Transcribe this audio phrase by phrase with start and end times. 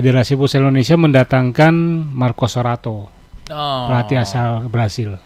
[0.00, 1.74] Federasi Futsal Indonesia mendatangkan
[2.08, 3.12] Marco Sorato,
[3.52, 3.84] Oh.
[3.84, 5.20] pelatih asal Brasil.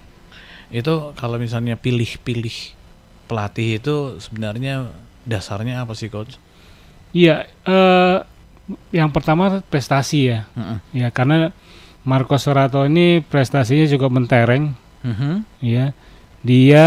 [0.66, 2.74] Itu kalau misalnya pilih-pilih
[3.30, 4.90] pelatih itu sebenarnya
[5.22, 6.34] dasarnya apa sih coach?
[7.14, 8.16] Iya, eh,
[8.90, 11.06] yang pertama prestasi ya, Heeh.
[11.06, 11.54] ya karena
[12.02, 14.74] Marco Sorato ini prestasinya cukup mentereng,
[15.06, 15.62] Mhm.
[15.62, 15.94] ya.
[16.42, 16.86] Dia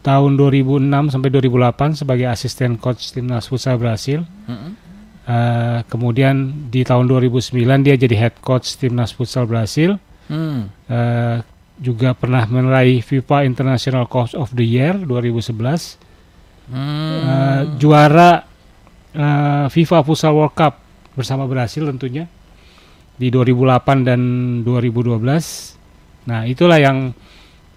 [0.00, 4.24] tahun 2006 sampai 2008 sebagai asisten coach timnas futsal Brasil.
[4.48, 4.87] Mhm.
[5.28, 10.00] Eh, kemudian di tahun 2009 dia jadi head coach timnas futsal Brasil.
[10.32, 10.72] Hmm.
[10.88, 11.44] Eh,
[11.78, 16.00] juga pernah meraih FIFA International Coach of the Year 2011.
[16.72, 17.20] Hmm.
[17.28, 18.40] Eh, juara
[19.12, 20.74] eh, FIFA Futsal World Cup
[21.12, 22.24] bersama Brasil tentunya
[23.20, 24.20] di 2008 dan
[24.64, 26.24] 2012.
[26.24, 27.12] Nah, itulah yang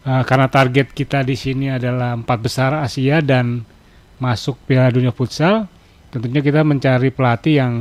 [0.07, 3.67] eh, karena target kita di sini adalah empat besar Asia dan
[4.23, 5.65] masuk Piala Dunia Futsal,
[6.11, 7.73] tentunya kita mencari pelatih yang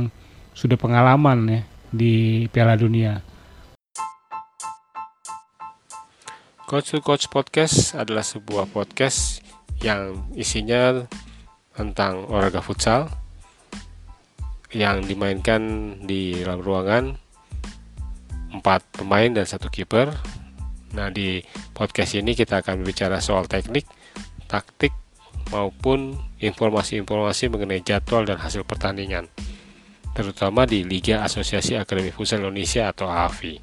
[0.55, 3.19] sudah pengalaman ya di Piala Dunia.
[6.63, 9.43] Coach to Coach Podcast adalah sebuah podcast
[9.83, 11.03] yang isinya
[11.75, 13.11] tentang olahraga futsal
[14.71, 17.03] yang dimainkan di dalam ruangan
[18.55, 20.15] empat pemain dan satu kiper.
[20.95, 21.43] Nah di
[21.75, 23.83] podcast ini kita akan berbicara soal teknik,
[24.47, 24.95] taktik
[25.49, 29.25] maupun informasi-informasi mengenai jadwal dan hasil pertandingan,
[30.13, 33.57] terutama di Liga Asosiasi Akademi Futsal Indonesia atau AFI.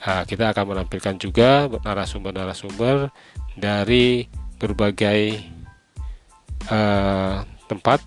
[0.00, 3.12] Nah, kita akan menampilkan juga narasumber-narasumber
[3.54, 4.24] dari
[4.56, 5.20] berbagai
[6.66, 7.36] eh,
[7.68, 8.00] tempat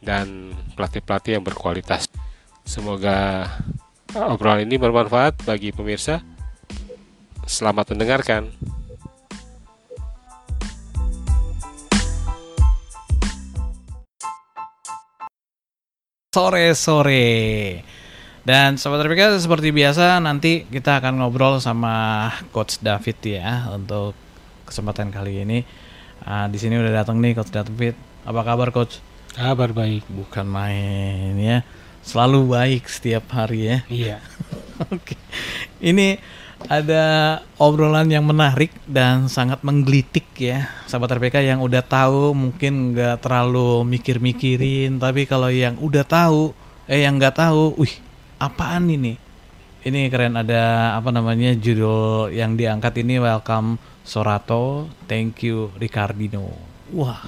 [0.00, 2.08] dan pelatih-pelatih yang berkualitas.
[2.66, 3.46] Semoga
[4.14, 6.24] obrolan ini bermanfaat bagi pemirsa.
[7.46, 8.50] Selamat mendengarkan.
[16.36, 17.80] Sore-sore.
[18.44, 24.12] Dan sobat RPK seperti biasa nanti kita akan ngobrol sama Coach David ya untuk
[24.68, 25.64] kesempatan kali ini.
[26.28, 27.96] Ah, di sini udah datang nih Coach David.
[28.28, 29.00] Apa kabar Coach?
[29.32, 30.04] Kabar baik.
[30.12, 31.64] Bukan main ya.
[32.04, 33.78] Selalu baik setiap hari ya.
[33.88, 34.16] Iya.
[34.92, 35.16] Oke.
[35.80, 36.20] Ini
[36.64, 37.04] ada
[37.60, 40.66] obrolan yang menarik dan sangat menggelitik ya.
[40.88, 46.56] Sahabat RPK yang udah tahu mungkin nggak terlalu mikir-mikirin, tapi kalau yang udah tahu,
[46.88, 47.94] eh yang nggak tahu, wih
[48.40, 49.20] apaan ini?
[49.86, 56.50] Ini keren ada apa namanya judul yang diangkat ini Welcome Sorato, Thank you Ricardino.
[56.90, 57.22] Wah.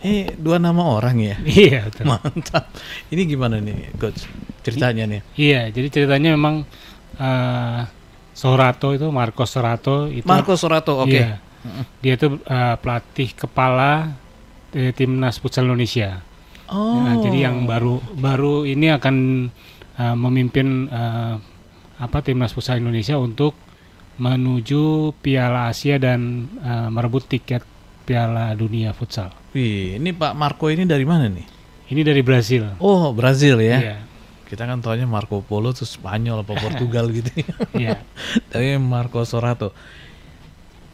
[0.00, 1.36] Ini dua nama orang ya.
[1.68, 2.08] Iya, betul.
[2.08, 2.72] Mantap.
[3.12, 4.24] Ini gimana nih, coach?
[4.64, 5.20] Ceritanya nih.
[5.36, 6.64] Iya, jadi ceritanya memang
[7.16, 7.80] eh
[8.36, 11.08] Sorato itu Marco Sorato itu Marco Sorato, oke.
[11.08, 11.40] Iya.
[12.04, 14.12] Dia itu eh, pelatih kepala
[14.76, 16.20] eh, timnas futsal Indonesia.
[16.68, 17.00] Oh.
[17.00, 19.16] Nah, jadi yang baru baru ini akan
[19.96, 21.34] eh, memimpin eh,
[21.96, 23.56] apa timnas futsal Indonesia untuk
[24.20, 27.64] menuju Piala Asia dan eh, merebut tiket
[28.06, 29.32] Piala Dunia futsal.
[29.56, 31.46] Wih, ini Pak Marco ini dari mana nih?
[31.90, 32.78] Ini dari Brasil.
[32.78, 33.78] Oh, Brazil ya.
[33.80, 33.96] Iya.
[34.46, 37.30] Kita kan taunya Marco Polo tuh Spanyol apa Portugal gitu.
[37.74, 37.98] Iya.
[38.48, 39.74] Tapi Marco Sorato.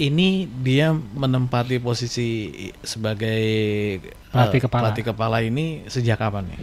[0.01, 2.49] Ini dia menempati posisi
[2.81, 3.39] sebagai
[4.33, 4.83] Pelatih eh, kepala.
[4.89, 6.61] pelatih kepala ini sejak kapan nih?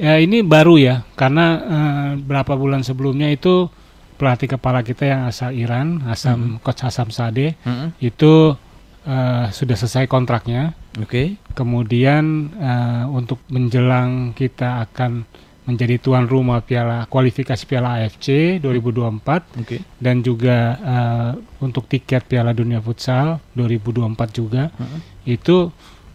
[0.00, 3.68] Ya ini baru ya, karena eh, berapa bulan sebelumnya itu
[4.16, 7.94] pelatih kepala kita yang asal Iran, Hasam Coach Hasam Sade, Mm-mm.
[8.00, 8.56] itu
[9.04, 10.72] eh, sudah selesai kontraknya.
[10.98, 11.36] Oke.
[11.52, 12.24] Kemudian
[12.58, 15.28] eh, untuk menjelang kita akan
[15.68, 19.76] menjadi tuan rumah Piala kualifikasi Piala AFC 2024 Oke.
[20.00, 25.00] dan juga eh, untuk tiket Piala Dunia Futsal 2024 juga Mm-mm.
[25.28, 25.68] itu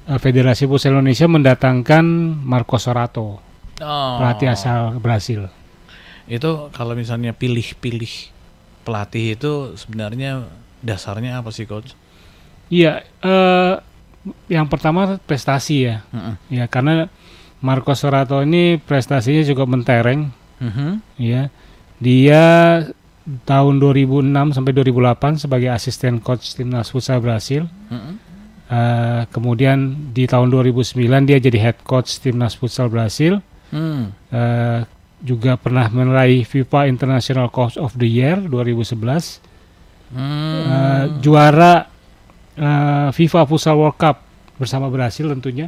[0.05, 2.05] eh, Federasi Futsal Indonesia mendatangkan
[2.41, 3.41] Marco Sorato
[3.75, 4.15] Oh.
[4.23, 5.51] pelatih asal Brasil.
[6.31, 8.31] Itu kalau misalnya pilih-pilih
[8.87, 10.47] pelatih itu sebenarnya
[10.79, 11.91] dasarnya apa sih coach?
[12.71, 13.73] Iya, eh,
[14.47, 16.35] yang pertama prestasi ya, Mm-mm.
[16.47, 17.11] ya karena
[17.61, 20.89] Marco Sorato ini prestasinya cukup mentereng, Mhm.
[21.17, 21.47] ya.
[21.97, 22.43] Dia
[23.47, 27.65] tahun 2006 sampai 2008 sebagai asisten coach timnas futsal Brasil.
[27.89, 28.15] Mm-mm.
[28.65, 33.37] Eh, kemudian di tahun 2009 dia jadi head coach timnas futsal Brasil.
[33.69, 34.13] Hmm.
[34.29, 34.81] Eh,
[35.25, 39.41] juga pernah meraih FIFA International Coach of the Year 2011.
[40.13, 40.61] Hmm.
[40.65, 41.89] Eh, juara
[42.55, 44.21] eh, FIFA Futsal World Cup
[44.55, 45.67] bersama Brasil tentunya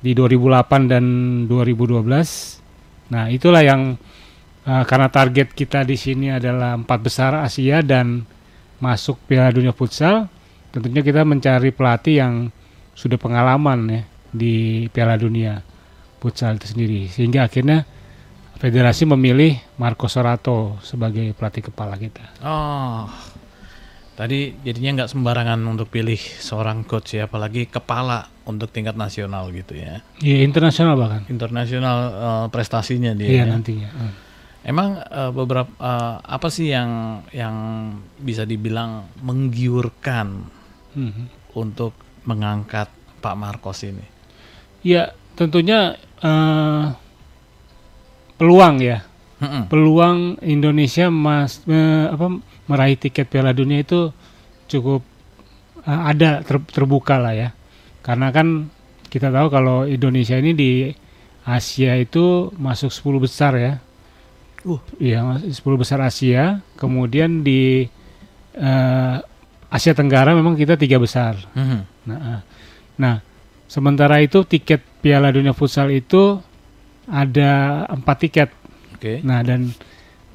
[0.00, 1.04] di 2008 dan
[1.48, 3.12] 2012.
[3.12, 3.96] Nah, itulah yang
[4.64, 8.24] eh, karena target kita di sini adalah empat besar Asia dan
[8.80, 10.28] masuk Piala Dunia Futsal,
[10.72, 12.34] tentunya kita mencari pelatih yang
[12.96, 14.02] sudah pengalaman ya
[14.32, 15.60] di Piala Dunia
[16.20, 17.84] futsal itu sendiri sehingga akhirnya
[18.56, 22.24] federasi memilih Marco Sorato sebagai pelatih kepala kita.
[22.40, 23.04] Oh,
[24.16, 29.76] tadi jadinya nggak sembarangan untuk pilih seorang coach ya, apalagi kepala untuk tingkat nasional gitu
[29.76, 30.00] ya.
[30.18, 31.22] Iya internasional bahkan.
[31.28, 33.28] Internasional eh, prestasinya dia.
[33.28, 33.52] Iya ya.
[33.52, 33.90] nantinya.
[33.92, 34.12] Hmm.
[34.64, 37.56] Emang eh, beberapa eh, apa sih yang yang
[38.16, 40.56] bisa dibilang menggiurkan
[40.96, 41.52] Mhm.
[41.54, 41.92] untuk
[42.24, 42.88] mengangkat
[43.20, 44.00] Pak Marcos ini?
[44.80, 46.84] Ya tentunya eh,
[48.36, 49.04] peluang ya
[49.36, 49.68] Mm-mm.
[49.68, 54.10] peluang Indonesia mas eh, apa meraih tiket Piala Dunia itu
[54.66, 55.02] cukup
[55.82, 57.48] eh, ada ter- terbuka lah ya
[58.02, 58.70] karena kan
[59.06, 60.70] kita tahu kalau Indonesia ini di
[61.46, 63.74] Asia itu masuk 10 besar ya
[64.66, 64.82] Uh.
[64.98, 67.86] iya mas- 10 besar Asia kemudian di
[68.52, 69.16] eh,
[69.66, 71.80] Asia Tenggara memang kita tiga besar Mhm.
[72.06, 72.40] Nah, eh,
[72.98, 73.16] nah,
[73.66, 76.38] sementara itu tiket Piala Dunia Futsal itu
[77.06, 78.50] ada empat tiket.
[78.94, 79.22] Oke.
[79.22, 79.70] Nah, dan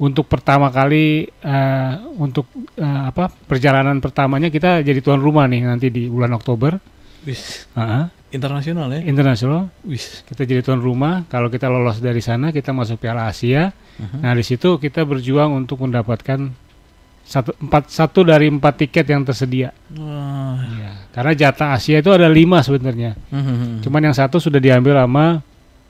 [0.02, 5.94] untuk pertama kali eh, untuk eh, apa perjalanan pertamanya kita jadi tuan rumah nih nanti
[5.94, 6.74] di bulan Oktober.
[7.22, 9.00] Wis Heeh, internasional ya?
[9.06, 10.26] internasional Wis.
[10.26, 11.22] kita jadi tuan rumah.
[11.30, 13.70] Kalau kita lolos dari sana kita masuk Piala Asia.
[14.02, 14.26] Mhm.
[14.26, 16.50] Nah, di situ kita berjuang untuk mendapatkan
[17.22, 19.70] satu empat satu dari empat tiket yang tersedia.
[19.94, 20.58] Wah.
[20.66, 23.14] Iya, karena jatah Asia itu ada lima sebenarnya.
[23.30, 23.86] Mhm.
[23.86, 25.38] Cuman yang satu sudah diambil sama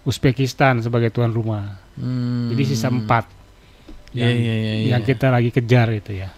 [0.04, 1.78] Uzbekistan sebagai tuan rumah.
[1.94, 2.50] Hmm.
[2.50, 3.41] Jadi sisa empat
[4.12, 4.72] yang, iya iya.
[4.76, 4.88] iya.
[4.96, 6.30] yang kita lagi kejar itu ya.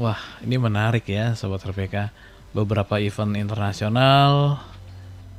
[0.00, 2.08] Wah, ini menarik ya Sobat RPK.
[2.52, 4.60] Beberapa event internasional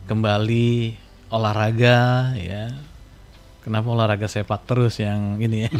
[0.06, 0.98] kembali
[1.34, 2.74] olahraga ya.
[3.66, 5.72] Kenapa olahraga sepak terus yang ini ya?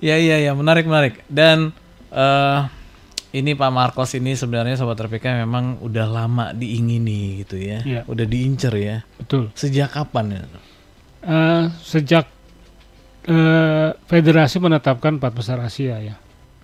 [0.00, 1.22] ya iya ya, menarik menarik.
[1.30, 1.70] Dan
[2.10, 2.60] eh
[3.36, 7.84] ini Pak Marcos ini sebenarnya Sobat RPK memang udah lama diingini gitu ya.
[7.84, 8.02] Iya.
[8.08, 9.04] Udah diincer ya.
[9.20, 9.52] Betul.
[9.52, 10.42] Sejak kapan ya?
[11.26, 12.35] Eh, sejak
[13.26, 16.16] eh, federasi menetapkan empat besar Asia ya.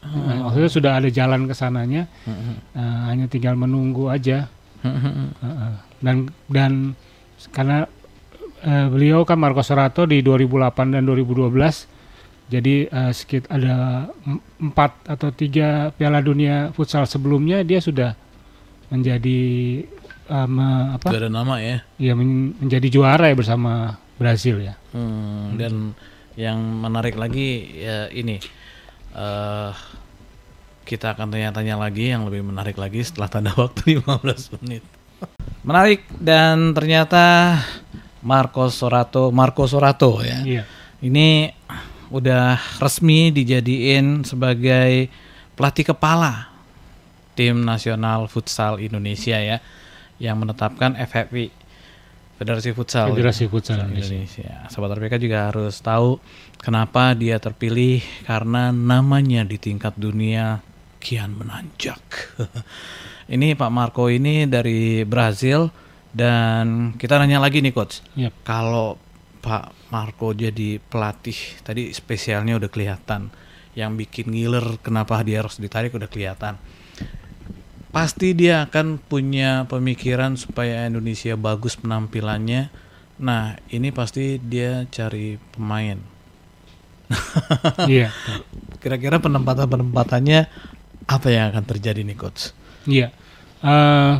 [0.03, 4.51] Nah, maksudnya sudah ada jalan ke sananya, eh, hanya tinggal menunggu aja.
[4.83, 5.75] Eh, eh.
[5.99, 6.99] Dan dan
[7.51, 7.87] karena
[8.61, 11.87] eh, beliau kan Marco Sorato di 2008 dan 2012
[12.47, 18.19] jadi eh, sekit ada em- empat atau tiga Piala Dunia futsal sebelumnya dia sudah
[18.91, 19.39] menjadi
[20.45, 21.09] me- apa?
[21.09, 21.81] Udah ada nama ya.
[21.97, 24.75] Ya men- menjadi juara ya bersama Brasil ya.
[24.91, 25.95] Hmm, dan
[26.39, 28.41] yang menarik lagi ya ini
[29.13, 29.73] eh
[30.83, 34.83] kita akan tanya-tanya lagi yang lebih menarik lagi setelah tanda waktu 15 menit.
[35.63, 37.57] Menarik dan ternyata
[38.23, 40.43] Marco Sorato, Marco Sorato ya.
[40.43, 40.63] Iya.
[41.03, 41.51] Ini
[42.13, 45.09] udah resmi dijadiin sebagai
[45.57, 46.51] pelatih kepala
[47.33, 49.59] tim nasional futsal Indonesia ya
[50.21, 51.62] yang menetapkan FFI
[52.43, 54.19] Federasi Futsal Federasi Futsal Indonesia.
[54.19, 54.67] Indonesia.
[54.67, 56.19] Sobat RPK juga harus tahu
[56.59, 60.59] kenapa dia terpilih karena namanya di tingkat dunia
[60.99, 62.03] kian menanjak.
[63.35, 65.71] ini Pak Marco ini dari Brazil
[66.11, 68.03] dan kita nanya lagi nih coach.
[68.19, 68.43] Yap.
[68.43, 68.99] Kalau
[69.43, 73.31] Pak Marco jadi pelatih tadi spesialnya udah kelihatan.
[73.73, 76.59] Yang bikin ngiler kenapa dia harus ditarik udah kelihatan.
[77.93, 82.73] Pasti dia akan punya pemikiran supaya Indonesia bagus penampilannya.
[83.21, 86.01] Nah, ini pasti dia cari pemain.
[87.85, 88.09] Iya.
[88.81, 90.41] Kira-kira penempatan-penempatannya
[91.05, 92.51] apa yang akan terjadi nih coach?
[92.85, 93.13] Iya.
[93.61, 94.13] Eh,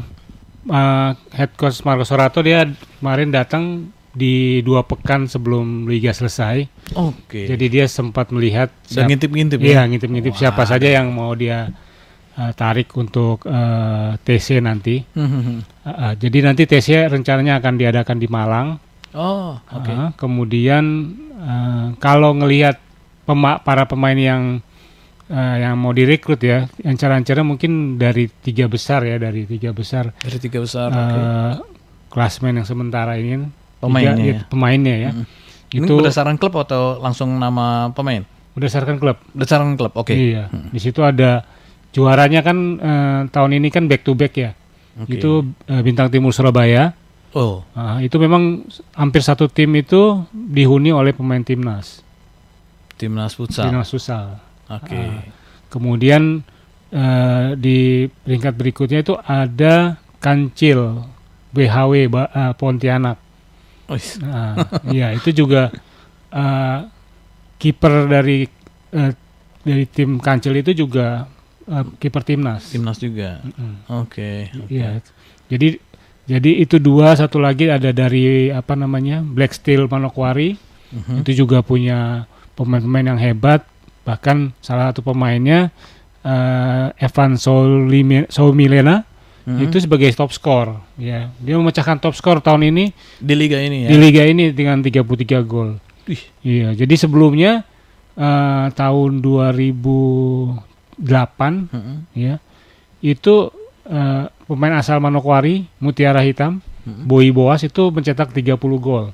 [0.69, 2.69] eh, head coach Marco Sorato dia
[3.01, 6.69] kemarin datang di dua pekan sebelum liga selesai.
[6.93, 7.49] Oke.
[7.49, 9.83] Jadi dia sempat melihat Dan siap- ngintip-ngintip Iya, ya.
[9.89, 10.41] ngintip-ngintip Wah.
[10.45, 11.73] siapa saja yang mau dia
[12.35, 15.01] eh, tarik untuk eh, TC nanti.
[15.13, 18.79] Hmm, Eh, eh, jadi nanti TC rencananya akan diadakan di Malang.
[19.13, 19.89] oh, oke.
[19.89, 20.85] Eh, kemudian
[21.35, 22.79] eh, kalau ngelihat
[23.23, 24.63] pema- para pemain yang
[25.27, 30.15] eh, yang mau direkrut ya, yang cara-cara mungkin dari tiga besar ya, dari tiga besar
[30.15, 30.89] Dari tiga besar.
[30.89, 30.99] eh,
[31.57, 31.71] oke.
[32.09, 33.49] klasmen yang sementara ini.
[33.79, 34.41] Pemainnya Tiga- ya?
[34.47, 35.11] pemainnya ya.
[35.11, 35.25] Mm.
[35.73, 38.23] Ini Itu berdasarkan klub atau langsung nama pemain?
[38.53, 39.17] berdasarkan klub.
[39.33, 39.97] Berdasarkan klub.
[39.97, 40.13] Oke.
[40.13, 40.47] Iya.
[40.47, 41.43] Di situ ada
[41.93, 44.51] juaranya kan eh, tahun ini kan back to back ya.
[44.95, 45.17] Oke.
[45.17, 45.31] Itu
[45.67, 46.93] eh, Bintang Timur Surabaya.
[47.33, 48.61] Oh, Ah, itu memang
[48.93, 52.05] hampir satu tim itu dihuni oleh pemain timnas.
[52.95, 53.67] timnas futsal.
[53.67, 54.37] Timnas futsal.
[54.69, 54.93] Oke.
[54.95, 55.25] Ah.
[55.69, 56.45] Kemudian
[56.89, 61.03] eh, di peringkat berikutnya itu ada Kancil
[61.51, 63.17] BHW Ba- eh, Pontianak.
[63.89, 64.55] Oh, Nah,
[64.89, 65.73] iya itu juga
[66.29, 66.79] eh,
[67.57, 68.45] kiper dari
[68.91, 69.13] eh,
[69.63, 71.25] dari tim Kancil itu juga
[71.65, 72.71] eh, kiper timnas.
[72.71, 73.41] Timnas juga.
[73.45, 73.77] Mm.
[74.01, 74.51] Oke.
[74.53, 74.71] oke.
[74.71, 74.99] Iya.
[75.47, 75.79] Jadi
[76.23, 80.55] jadi itu dua satu lagi ada dari apa namanya Black Steel Manokwari
[80.93, 81.25] Mhm.
[81.25, 83.65] itu juga punya pemain-pemain yang hebat
[84.05, 85.73] bahkan salah satu pemainnya
[86.23, 87.35] eh, Evan
[88.29, 89.03] Soumilena
[89.43, 89.59] Mhm.
[89.67, 93.89] itu sebagai top skor ya dia memecahkan top skor tahun ini di liga ini ya.
[93.91, 95.83] di liga ini dengan 33 gol
[96.47, 97.67] iya jadi sebelumnya
[98.15, 99.19] eh, tahun
[101.03, 101.95] 2008 Mhm.
[102.15, 102.35] ya
[103.01, 103.35] itu
[103.83, 107.03] eh, pemain asal Manokwari Mutiara Hitam Mhm.
[107.05, 109.11] Boy Boas itu mencetak 30 gol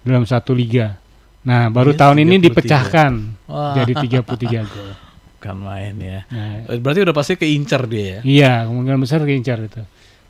[0.00, 0.98] dalam satu liga
[1.40, 2.44] nah baru Iya, tahun ini 33.
[2.44, 3.12] dipecahkan
[3.46, 4.90] Wah, jadi 33 gol
[5.32, 6.20] bukan main ya.
[6.26, 8.18] nah, Berarti udah pasti keincar dia ya.
[8.22, 9.80] iya kemungkinan besar keincar itu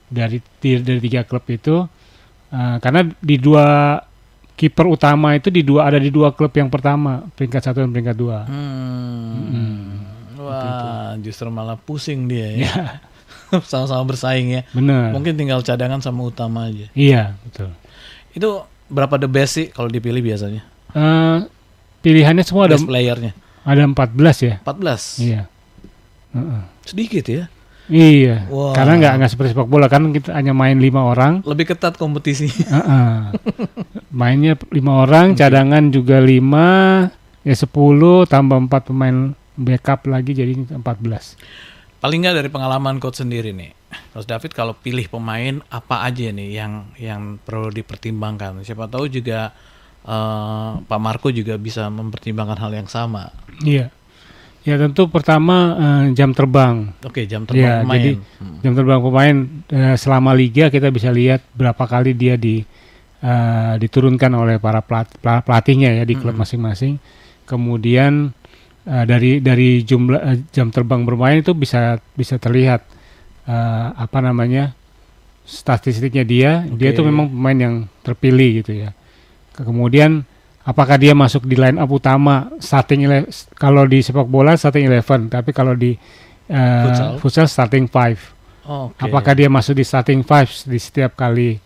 [0.07, 1.83] dari dari tiga klub itu
[2.49, 3.99] eh, karena di dua
[4.55, 8.15] kiper utama itu di dua ada di dua klub yang pertama peringkat satu dan peringkat
[8.15, 10.00] dua Hmm.
[10.41, 12.59] Wah, justru malah pusing dia ya.
[12.65, 12.75] ya
[13.71, 14.63] Sama-sama bersaing ya.
[14.71, 16.89] benar Mungkin tinggal cadangan sama utama aja.
[16.93, 17.69] iya betul
[18.31, 20.63] Itu berapa the best sih kalau dipilih biasanya?
[20.91, 21.39] Eh,
[22.01, 23.33] pilihannya semua ada Best playernya.
[23.63, 25.21] ada 14 ya 14.
[25.21, 25.43] iya
[26.31, 26.63] Heeh.
[26.87, 27.45] Sedikit ya.
[27.91, 28.71] Iya, Wah.
[28.71, 32.47] karena nggak nggak seperti sepak bola kan kita hanya main lima orang, Lebih ketat kompetisi.
[32.47, 33.35] Heeh.
[34.15, 37.11] mainnya lima orang, cadangan juga lima,
[37.43, 37.67] ya 10
[38.31, 40.79] tambah empat pemain backup lagi jadi 14.
[41.99, 43.77] Paling nggak dari pengalaman coach sendiri nih.
[44.11, 48.63] Coach David kalau pilih pemain apa aja nih yang yang perlu dipertimbangkan.
[48.63, 49.53] Siapa tahu juga
[50.03, 53.29] eh, Pak Marco juga bisa mempertimbangkan hal yang sama.
[53.61, 53.93] Iya,
[54.63, 56.89] ya tentu pertama eh, jam terbang.
[57.05, 57.95] Oke, jam terbang Iya, pemain.
[57.95, 58.57] jadi Hmm.
[58.61, 59.37] Jam terbang pemain
[59.69, 62.65] eh, selama liga kita bisa lihat berapa kali dia di
[63.21, 66.97] eh, diturunkan oleh para pelat- pela- pelatihnya ya di klub masing-masing.
[67.45, 68.33] Kemudian
[68.91, 72.83] eh, dari dari jumlah eh, jam terbang bermain itu bisa bisa terlihat
[73.47, 74.75] eh, apa namanya
[75.47, 76.51] statistiknya dia.
[76.67, 76.95] Dia Oke.
[76.99, 78.91] itu memang pemain yang terpilih gitu ya.
[79.55, 80.23] Ke- Kemudian
[80.63, 83.07] apakah dia masuk di line up utama starting
[83.57, 85.97] kalau di sepak bola starting 11 tapi kalau di
[86.47, 87.11] eh, Futsal?
[87.19, 88.21] futsal starting five
[88.69, 89.01] Oke.
[89.01, 91.57] apakah dia masuk di starting five di setiap kali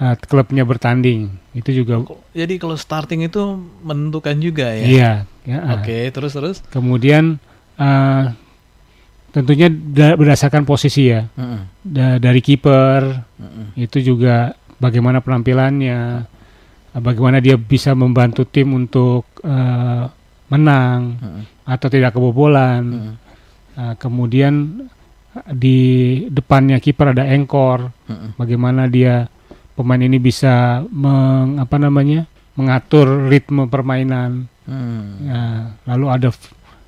[0.00, 2.00] eh, klubnya bertanding itu juga
[2.32, 3.40] Jadi kalau starting itu
[3.82, 4.84] menentukan juga ya.
[4.84, 5.12] iya
[5.44, 5.58] ya.
[5.76, 6.56] Oke, terus terus.
[6.68, 7.36] kemudian
[7.76, 8.24] eh,
[9.30, 11.60] tentunya da- berdasarkan posisi ya Mm-mm.
[11.86, 13.78] Da- dari kiper Mm-mm.
[13.78, 16.26] itu juga bagaimana penampilannya
[16.98, 20.04] bagaimana dia bisa membantu tim untuk eh,
[20.50, 21.42] menang Mm-mm.
[21.62, 23.14] atau tidak kebobolan Mm-mm.
[23.70, 24.82] Nah, kemudian
[25.38, 25.78] eh, di
[26.26, 28.34] depannya kiper ada engkor Mm-mm.
[28.34, 29.30] bagaimana dia
[29.80, 35.26] pemain ini bisa meng, apa namanya mengatur ritme permainan Hmm.
[35.26, 35.42] Ya,
[35.90, 36.28] lalu ada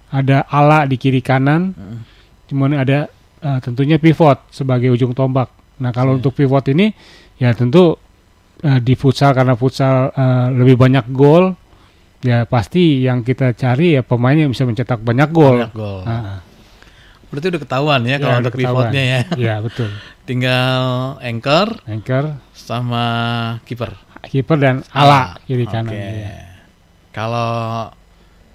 [0.07, 1.99] ada ala di kiri kanan Mm.
[2.47, 2.99] kemudian ada
[3.43, 5.51] eh, tentunya pivot sebagai ujung tombak
[5.83, 6.23] nah kalau Oke.
[6.23, 6.95] untuk pivot ini
[7.43, 7.99] ya tentu
[8.63, 11.59] eh, di futsal karena futsal eh, lebih banyak gol
[12.23, 16.01] ya pasti yang kita cari ya pemain yang bisa mencetak banyak gol Banyak gol.
[16.07, 16.39] Ah,
[17.33, 19.21] Berarti udah ketahuan ya, Ya, kalau untuk pivotnya ya.
[19.49, 19.89] ya betul
[20.29, 20.83] Tinggal
[21.19, 23.05] anchor anchor sama
[23.65, 23.97] kiper.
[24.23, 25.99] kiper dan ala kiri kanan Oke.
[25.99, 26.37] ya.
[27.11, 27.91] Kalau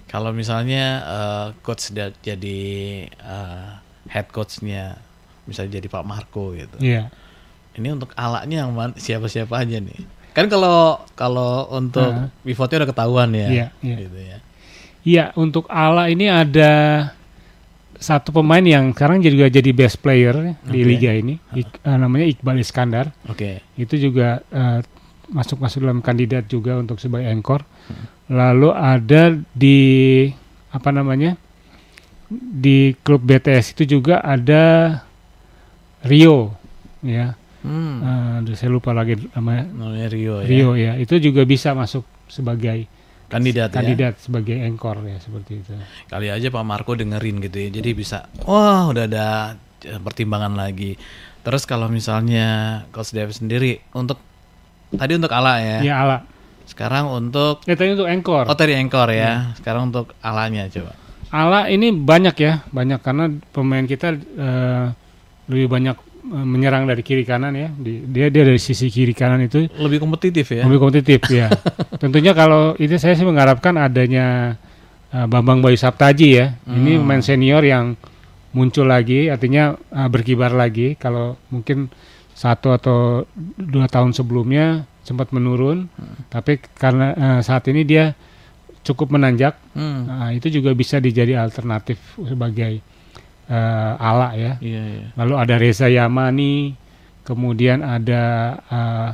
[0.06, 2.60] kalau misalnya eh, coach jadi
[3.04, 3.68] eh,
[4.08, 4.96] head coachnya
[5.44, 6.78] misalnya jadi Pak Marco gitu.
[6.78, 7.12] Iya.
[7.76, 10.00] Ini untuk alaknya yang siapa-siapa aja nih.
[10.32, 12.30] Kan kalau kalau untuk Ah.
[12.40, 13.48] pivotnya udah ketahuan ya.
[13.48, 13.96] Iya, iya.
[13.98, 14.38] Gitu ya.
[15.08, 16.72] Iya, untuk Ala ini ada
[17.98, 20.88] satu pemain yang sekarang juga jadi best player di Oke.
[20.88, 23.10] liga ini, Ik- eh, namanya Iqbal Iskandar.
[23.26, 23.60] Oke.
[23.74, 24.80] Itu juga eh,
[25.28, 27.66] masuk-masuk dalam kandidat juga untuk sebagai anchor.
[28.30, 29.78] Lalu ada di
[30.70, 31.34] apa namanya?
[32.30, 34.94] Di klub BTS itu juga ada
[36.04, 36.54] Rio,
[37.02, 37.34] ya.
[37.64, 38.38] Hmm.
[38.38, 39.64] Aduh, saya lupa lagi namanya.
[39.66, 40.46] Namanya Rio ya.
[40.46, 42.86] Rio ya, itu juga bisa masuk sebagai
[43.28, 43.84] Kandidat, ya.
[43.84, 45.76] kandidat sebagai anchor ya seperti itu.
[46.08, 47.68] Kali aja Pak Marco dengerin gitu ya.
[47.68, 49.26] Jadi bisa wah udah ada
[49.84, 50.96] eh, pertimbangan lagi.
[51.44, 54.16] Terus kalau misalnya Coach David sendiri untuk
[54.90, 55.78] tadi untuk Ala ya.
[55.84, 56.18] Ya Ala.
[56.64, 58.44] Sekarang untuk Ya tadi untuk anchor.
[58.48, 59.52] oh tadi Anchor ya.
[59.60, 60.92] Sekarang untuk Alanya coba.
[61.28, 64.84] Ala ini banyak ya, banyak karena pemain kita eh,
[65.52, 67.68] lebih banyak menyerang dari kiri kanan ya.
[67.70, 70.62] Di- dia dia dari sisi kiri kanan itu Lebih kompetitif ya.
[70.62, 71.48] lebih kompetitif ya.
[72.02, 74.56] Tentunya kalau itu saya sih mengharapkan adanya
[75.08, 76.46] eh, Bambang Bayu Saptaji ya.
[76.64, 77.02] Ini Hmm.
[77.02, 77.94] pemain senior yang
[78.50, 80.94] muncul lagi, artinya eh, berkibar lagi.
[80.94, 81.88] Kalau mungkin
[82.32, 85.88] satu atau dua tahun sebelumnya sempat menurun,
[86.28, 88.12] tapi karena eh, saat ini dia
[88.80, 90.04] cukup menanjak Hmm.
[90.04, 92.82] Nah, itu juga bisa dijadi alternatif sebagai
[93.48, 94.52] eh, Ala ya.
[94.60, 95.06] Iya, iya.
[95.16, 96.76] Lalu ada Reza Yamani,
[97.22, 98.22] kemudian ada
[98.62, 99.10] eh,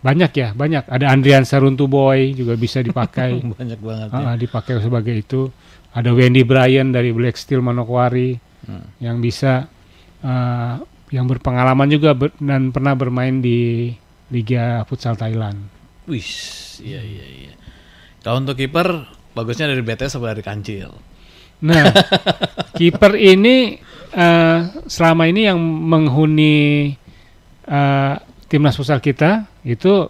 [0.00, 0.88] banyak ya, banyak.
[0.88, 3.36] Ada Andrian Saruntu Boy juga bisa dipakai.
[3.60, 4.22] Banyak banget ya.
[4.24, 5.52] Ah, dipakai sebagai itu.
[5.90, 8.84] Ada Wendy Bryan dari Black Steel Manokwari Hmm.
[9.00, 9.72] yang bisa
[10.20, 10.74] eh,
[11.10, 13.88] yang berpengalaman juga ber- dan pernah bermain di
[14.28, 15.56] Liga Futsal Thailand.
[16.04, 16.28] Wih,
[16.78, 17.52] iya iya iya.
[18.20, 20.92] Kalau untuk kiper bagusnya dari BTS apa dari Kancil?
[21.60, 21.84] Nah,
[22.76, 23.76] kiper ini
[24.10, 26.92] eh, selama ini yang menghuni
[27.62, 28.14] eh,
[28.46, 30.08] timnas futsal kita itu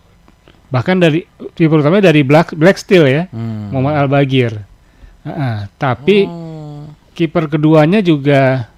[0.66, 3.70] bahkan dari kiper utama dari Black Black Steel ya, Hmm.
[3.70, 4.52] Muhammad Al Bagir.
[5.76, 6.88] tapi Oh.
[7.12, 8.70] kiper keduanya juga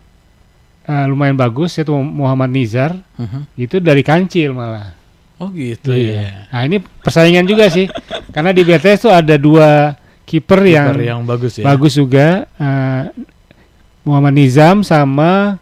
[0.83, 3.41] eh, lumayan bagus yaitu Muhammad Nizar Mhm.
[3.55, 4.99] itu dari Kancil malah.
[5.39, 6.47] Oh gitu ya.
[6.49, 7.87] Nah ini persaingan juga sih
[8.31, 9.95] karena di BTS tuh ada dua
[10.27, 11.65] kiper yang, yang bagus ya.
[11.67, 13.03] bagus juga eh,
[14.07, 15.59] Muhammad Nizam sama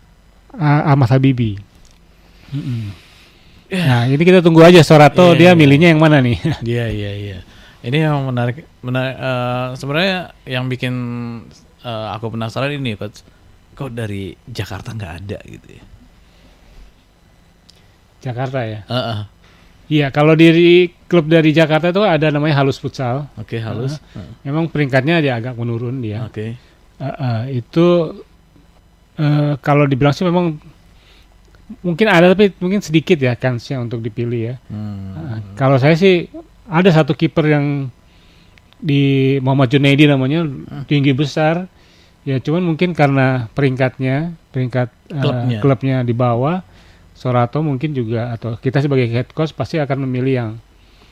[0.54, 1.60] eh, Ahmad Habibi.
[2.50, 2.90] Mm-mm.
[3.70, 5.58] Nah ini kita tunggu aja Sorato Iya, dia iya.
[5.58, 6.38] milihnya yang mana nih?
[6.66, 7.38] Iya iya iya.
[7.80, 10.94] Ini yang menarik, menarik eh, sebenarnya yang bikin
[11.86, 13.22] eh, aku penasaran ini coach,
[13.78, 15.82] kok dari Jakarta nggak ada gitu ya?
[18.20, 18.80] Jakarta ya.
[18.84, 19.20] Heeh.
[19.90, 20.46] Iya kalau di
[21.10, 23.26] klub dari Jakarta tuh ada namanya Halus Futsal.
[23.34, 23.98] Oke halus.
[24.14, 24.46] Heeh.
[24.46, 26.22] Memang peringkatnya dia agak menurun dia.
[26.30, 26.54] Oke.
[26.54, 28.14] Eh, eh, itu
[29.18, 30.54] eh, kalau dibilang sih memang
[31.82, 34.56] mungkin ada tapi mungkin sedikit ya kansnya untuk dipilih ya.
[34.70, 35.10] Hmm.
[35.18, 36.30] Nah, kalau saya sih
[36.70, 37.90] ada satu kiper yang
[38.78, 40.46] di Muhammad Junaidi namanya
[40.86, 41.66] tinggi besar.
[42.22, 45.58] Ya cuman mungkin karena peringkatnya, peringkat Klubnya.
[45.64, 46.60] klubnya di bawah,
[47.16, 50.50] Sorato mungkin juga atau kita sebagai head coach pasti akan memilih yang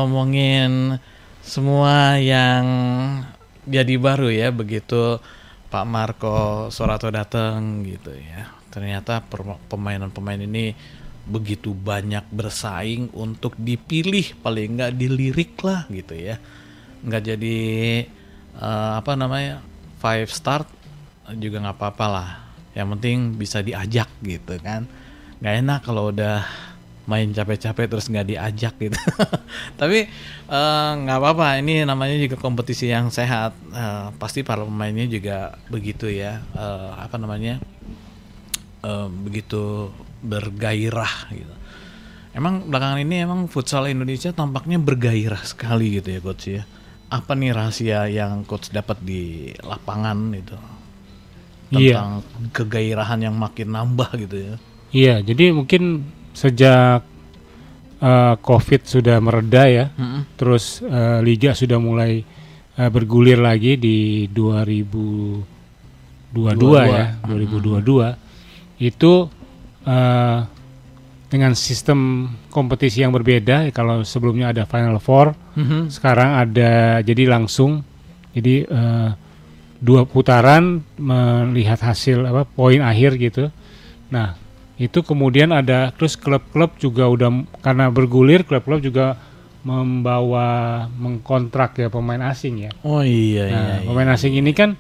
[0.02, 0.98] ngomongin
[1.46, 2.66] semua yang
[3.70, 5.22] jadi baru ya begitu
[5.70, 8.50] Pak Marco Sorato datang gitu ya.
[8.74, 9.22] Ternyata
[9.70, 10.74] pemainan-pemain ini
[11.22, 16.42] begitu banyak bersaing untuk dipilih paling nggak dilirik lah gitu ya.
[17.06, 17.60] Nggak jadi
[18.58, 19.64] eh, apa namanya
[20.02, 20.66] five star
[21.38, 22.30] juga nggak apa-apa lah.
[22.76, 24.90] Yang penting bisa diajak gitu kan.
[25.40, 26.44] Nggak enak kalau udah
[27.10, 28.98] main capek-capek terus nggak diajak gitu.
[29.82, 30.06] Tapi
[30.50, 31.62] eh, nggak apa-apa.
[31.62, 33.58] Ini namanya juga kompetisi yang sehat.
[33.74, 36.42] Eh, pasti para pemainnya juga begitu ya.
[36.54, 37.58] Eh, apa namanya?
[38.82, 39.90] eh, begitu
[40.22, 41.56] bergairah gitu.
[42.32, 46.64] Emang belakangan ini emang futsal Indonesia tampaknya bergairah sekali gitu ya coach ya.
[47.12, 50.56] Apa nih rahasia yang coach dapat di lapangan itu?
[51.76, 52.00] Iya.
[52.00, 52.12] Tentang
[52.56, 54.56] kegairahan yang makin nambah gitu ya.
[54.92, 57.02] Iya, jadi mungkin sejak
[58.00, 60.26] eh, COVID sudah mereda ya, Mm-mm.
[60.36, 62.24] terus eh, liga sudah mulai
[62.76, 65.46] eh, bergulir lagi di 2022
[66.88, 69.14] ya, 2022 itu
[69.86, 70.40] eh,
[71.32, 73.72] dengan sistem kompetisi yang berbeda.
[73.72, 75.88] Kalau sebelumnya ada Final Four, Mhm.
[75.88, 77.84] sekarang ada jadi langsung,
[78.36, 79.10] jadi eh,
[79.82, 83.48] dua putaran melihat hasil apa poin akhir gitu.
[84.12, 84.36] Nah
[84.82, 89.14] itu kemudian ada terus klub-klub juga udah karena bergulir klub-klub juga
[89.62, 92.72] membawa mengkontrak ya pemain asing ya.
[92.82, 93.54] Oh iya iya.
[93.54, 93.86] Nah, iya.
[93.86, 94.74] pemain asing ini kan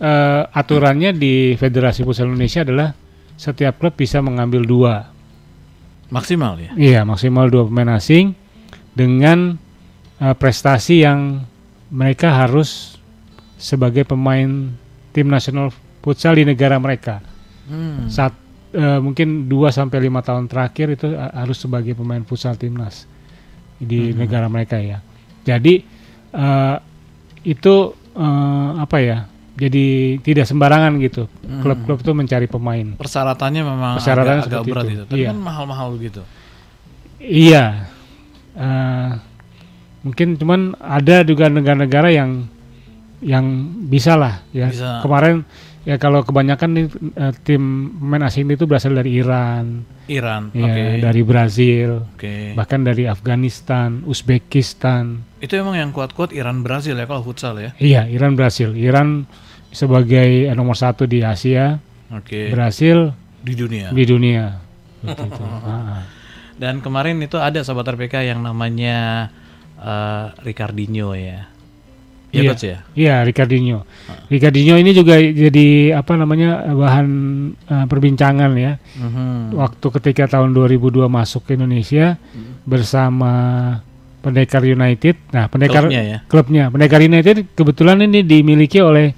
[0.00, 2.96] eh, aturannya di Federasi Futsal Indonesia adalah
[3.36, 4.94] setiap klub bisa mengambil dua,
[6.12, 6.70] Maksimal ya.
[6.76, 8.32] iya maksimal dua pemain asing
[8.96, 9.60] dengan
[10.16, 11.44] eh, prestasi yang
[11.92, 12.96] mereka harus
[13.60, 14.72] sebagai pemain
[15.12, 15.68] tim nasional
[16.00, 17.20] futsal di negara mereka.
[17.68, 18.08] Hmm.
[18.08, 18.41] Saat
[18.72, 23.04] eh, mungkin 2 sampai lima tahun terakhir itu eh, harus sebagai pemain futsal timnas
[23.76, 24.98] di negara mereka ya.
[25.42, 25.82] Jadi
[26.32, 26.76] eh,
[27.44, 27.74] itu
[28.14, 29.18] eh, apa ya?
[29.52, 31.28] Jadi tidak sembarangan gitu.
[31.60, 32.96] Klub-klub itu mencari pemain.
[32.96, 34.92] Persyaratannya memang Persyaratannya agak, agak berat itu.
[34.96, 35.02] itu.
[35.04, 35.28] Tapi Iya.
[35.28, 36.22] kan mahal-mahal gitu.
[37.20, 37.64] Iya.
[38.56, 39.10] Eh,
[40.02, 42.48] mungkin cuman ada juga negara-negara yang
[43.22, 43.44] yang
[43.86, 44.72] bisa lah ya.
[44.72, 44.98] Bisa.
[45.04, 45.44] Kemarin
[45.82, 47.62] ya kalau kebanyakan nih eh, tim
[47.98, 50.54] pemain asing itu berasal dari Iran, Iran.
[50.54, 50.82] ya, Oke.
[51.00, 52.54] dari Brazil, Oke.
[52.54, 55.22] bahkan dari Afghanistan, Uzbekistan.
[55.38, 57.70] Itu emang yang kuat-kuat Iran Brazil ya kalau futsal ya.
[57.78, 58.74] Iya, Iran Brazil.
[58.74, 59.26] Iran
[59.70, 61.78] sebagai eh, nomor satu di Asia,
[62.12, 62.50] Oke.
[62.50, 63.10] Brazil
[63.42, 63.90] Di dunia.
[63.90, 64.44] di dunia.
[65.66, 66.06] Ah.
[66.54, 69.26] Dan kemarin itu ada sahabat RPK yang namanya
[69.76, 71.50] eh, Ricardinho ya.
[72.32, 72.50] Iya Iya.
[72.50, 72.78] coach ya.
[72.96, 73.78] Iya, Ricardinho.
[74.26, 77.06] Ricardinho ini juga jadi apa namanya bahan
[77.54, 78.80] eh, perbincangan ya.
[78.96, 79.52] Mhm.
[79.52, 82.16] Waktu ketika tahun 2002 masuk ke Indonesia
[82.64, 83.32] bersama
[84.22, 85.18] Pendekar United.
[85.28, 86.18] Nah, Pendekar Klubnya ya.
[86.24, 89.12] klubnya Pendekar United kebetulan ini dimiliki oleh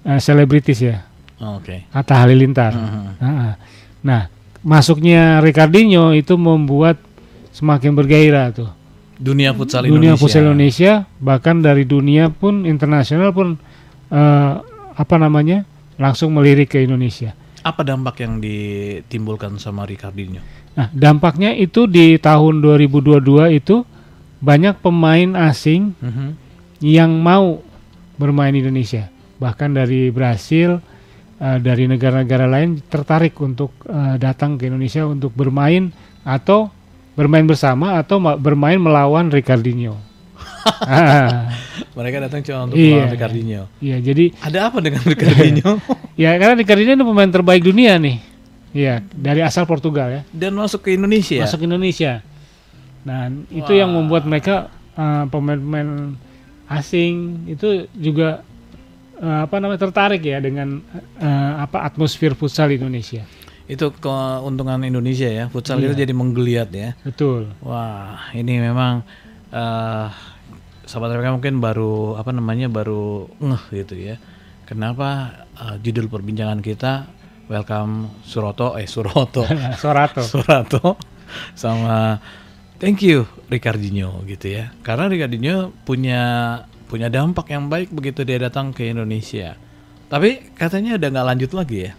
[0.00, 1.04] eh, selebritis ya,
[1.42, 1.84] Oh, Oke.
[1.90, 2.72] Atta Halilintar.
[2.72, 3.04] Mhm.
[3.18, 3.52] Ah,
[4.00, 4.28] Nah,
[4.60, 6.96] masuknya Ricardinho itu membuat
[7.50, 8.70] semakin bergairah tuh.
[9.14, 10.20] Dunia futsal dunia Indonesia.
[10.20, 13.54] futsal Indonesia bahkan dari dunia pun internasional pun
[14.10, 14.52] eh,
[14.94, 15.62] apa namanya
[15.94, 17.30] langsung melirik ke Indonesia.
[17.62, 20.42] Apa dampak yang ditimbulkan sama Ricardinho?
[20.74, 23.22] Nah dampaknya itu di tahun 2022
[23.54, 23.86] itu
[24.42, 26.28] banyak pemain asing Mhm.
[26.82, 27.62] yang mau
[28.14, 30.82] bermain di Indonesia bahkan dari Brasil
[31.36, 35.94] eh, dari negara-negara lain tertarik untuk eh, datang ke Indonesia untuk bermain
[36.26, 36.73] atau
[37.14, 39.94] bermain bersama atau ma- bermain melawan Ricardinho.
[40.80, 41.52] Ah,
[41.96, 42.90] Mereka datang cuma untuk Iya.
[42.96, 43.62] melawan Ricardinho.
[43.78, 45.70] Iya, jadi Ada apa dengan Ricardinho?
[46.22, 48.18] ya karena Ricardinho ini pemain terbaik dunia nih.
[48.74, 51.38] Iya, dari asal Portugal ya, Dan masuk ke Indonesia.
[51.40, 52.26] masuk Indonesia.
[53.04, 53.78] Nah, itu Wah.
[53.78, 56.18] yang membuat mereka eh, pemain-pemain
[56.66, 57.12] asing
[57.46, 58.42] itu juga
[59.14, 60.82] eh, apa namanya tertarik ya dengan
[61.16, 63.22] eh, apa atmosfer futsal Indonesia.
[63.64, 65.44] Itu keuntungan Indonesia ya.
[65.48, 65.92] Futsal Iya.
[65.92, 66.92] itu jadi menggeliat ya.
[67.00, 67.48] Betul.
[67.64, 69.00] Wah, ini memang
[69.48, 70.08] eh
[70.84, 74.16] sahabat RPK mungkin baru apa namanya baru ngeh gitu ya.
[74.68, 77.08] Kenapa eh, judul perbincangan kita
[77.44, 79.44] Welcome Suroto eh Suroto
[79.82, 80.24] Sorato.
[80.24, 80.96] Surato
[81.56, 82.20] sama
[82.76, 84.72] thank you Ricardinho gitu ya.
[84.84, 86.20] Karena Ricardinho punya
[86.84, 89.56] punya dampak yang baik begitu dia datang ke Indonesia.
[90.08, 91.92] Tapi katanya udah nggak lanjut lagi ya.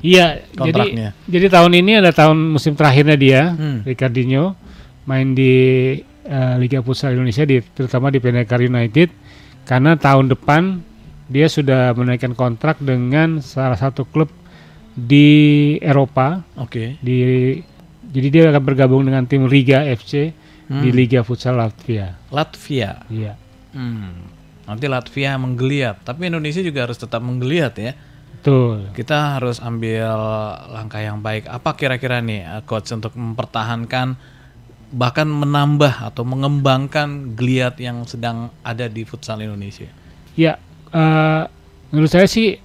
[0.00, 1.08] Iya, jadi Kontraknya.
[1.24, 3.80] jadi tahun ini ada tahun musim terakhirnya dia, Hmm.
[3.82, 4.56] Ricardinho
[5.04, 5.52] main di
[6.22, 9.10] eh, Liga Futsal Indonesia di terutama di Pendekar United
[9.62, 10.78] karena tahun depan
[11.26, 14.30] dia sudah menaikkan kontrak dengan salah satu klub
[14.92, 15.28] di
[15.78, 16.98] Eropa Oke.
[16.98, 17.18] di
[18.04, 20.34] jadi dia akan bergabung dengan tim Riga FC
[20.68, 20.94] di Hmm.
[20.94, 22.14] Liga Futsal Latvia.
[22.28, 23.02] Latvia.
[23.06, 23.34] Iya.
[23.70, 24.14] Hmm.
[24.62, 27.98] Nanti Latvia menggeliat, tapi Indonesia juga harus tetap menggeliat ya.
[28.40, 28.88] Betul.
[28.96, 30.08] Kita harus ambil
[30.72, 31.44] langkah yang baik.
[31.44, 34.16] Apa kira-kira nih eh, coach untuk mempertahankan
[34.90, 39.92] bahkan menambah atau mengembangkan geliat yang sedang ada di futsal Indonesia?
[40.40, 40.56] Ya,
[40.88, 41.42] eh,
[41.92, 42.56] menurut saya sih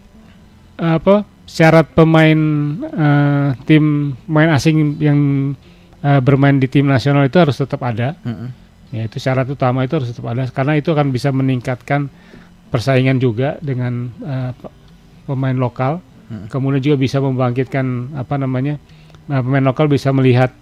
[0.80, 2.40] apa syarat pemain
[2.80, 5.20] eh, tim pemain asing yang
[6.00, 8.16] eh, bermain di tim nasional itu harus tetap ada.
[8.96, 12.08] Ya, itu syarat utama itu harus tetap ada karena itu akan bisa meningkatkan
[12.72, 14.08] persaingan juga dengan
[14.56, 14.85] pe-
[15.26, 16.00] pemain lokal.
[16.26, 16.50] Mm.
[16.50, 18.78] Kemudian juga bisa membangkitkan apa namanya?
[19.26, 20.54] eh, pemain lokal bisa melihat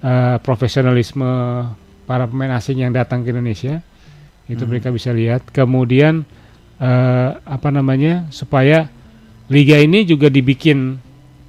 [0.00, 1.28] eh, profesionalisme
[2.04, 3.84] para pemain asing yang datang ke Indonesia.
[4.48, 4.70] Itu Hmm.
[4.72, 5.44] mereka bisa lihat.
[5.48, 6.24] Kemudian
[6.78, 8.30] eh, apa namanya?
[8.30, 8.88] supaya
[9.48, 10.96] liga ini juga dibikin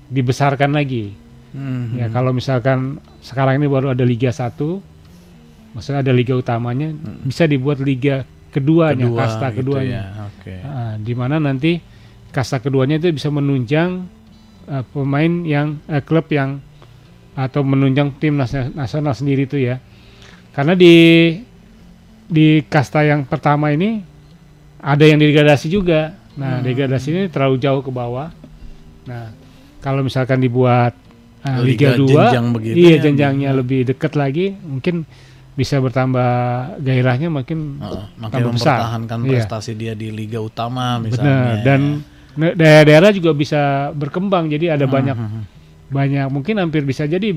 [0.10, 1.14] dibesarkan lagi.
[1.54, 1.96] Hmm.
[1.96, 4.82] Ya kalau misalkan sekarang ini baru ada Liga 1,
[5.74, 6.90] maksudnya ada liga utamanya,
[7.22, 10.02] bisa dibuat liga keduanya, Kedua kasta gitu keduanya.
[10.02, 10.56] ya, Oke.
[10.62, 11.78] Ah, di mana nanti
[12.30, 14.06] kasta keduanya itu bisa menunjang
[14.66, 16.62] eh, pemain yang eh, klub yang
[17.34, 19.80] atau menunjang tim nas- nasional sendiri itu ya.
[20.52, 20.96] Karena di
[22.26, 24.04] di kasta yang pertama ini
[24.78, 26.14] ada yang degradasi juga.
[26.36, 26.64] Nah, Hmm.
[26.64, 28.32] degradasi ini terlalu jauh ke bawah.
[29.04, 29.34] Nah,
[29.80, 30.94] kalau misalkan dibuat
[31.40, 33.02] eh, Liga Liga 2, jenjang iya ya.
[33.02, 35.08] jenjangnya lebih dekat lagi, mungkin
[35.54, 36.32] bisa bertambah
[36.80, 38.80] gairahnya makin Heeh, makin besar.
[38.80, 39.32] mempertahankan Iya.
[39.34, 41.04] prestasi dia di liga utama Benar.
[41.06, 41.40] misalnya.
[41.62, 44.48] Dan ne- daerah-daerah juga bisa berkembang.
[44.48, 45.44] Jadi ada Hmm, banyak hmm, hmm.
[45.90, 47.36] banyak mungkin hampir bisa jadi